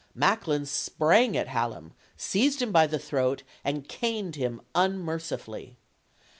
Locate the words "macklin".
0.15-0.65